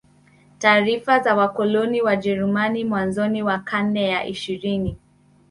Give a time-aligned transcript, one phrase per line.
[0.59, 4.97] Taarifa za wakoloni Wajeruami mwanzoni wa karne ya ishirini